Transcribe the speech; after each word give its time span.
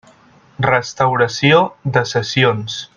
Restauració 0.67 1.61
de 1.99 2.07
sessions. 2.17 2.85